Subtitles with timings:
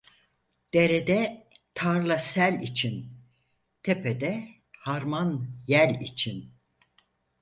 [0.73, 3.11] Derede tarla sel için,
[3.83, 6.51] tepede harman yel için.